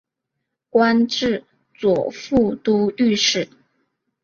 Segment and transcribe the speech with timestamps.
[0.71, 1.43] 官至
[1.75, 3.47] 左副都御史。